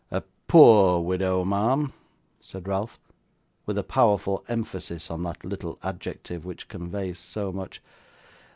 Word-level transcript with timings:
'A 0.09 0.23
POOR 0.47 1.05
widow, 1.05 1.45
ma'am,' 1.45 1.93
said 2.39 2.67
Ralph, 2.67 2.99
with 3.67 3.77
a 3.77 3.83
powerful 3.83 4.43
emphasis 4.47 5.11
on 5.11 5.21
that 5.21 5.45
little 5.45 5.77
adjective 5.83 6.43
which 6.43 6.67
conveys 6.67 7.19
so 7.19 7.51
much. 7.51 7.83